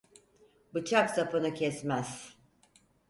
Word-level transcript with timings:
Bıçak 0.73 1.09
sapını 1.09 1.53
kesmez. 1.53 2.37